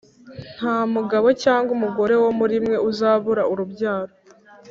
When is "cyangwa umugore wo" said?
1.43-2.29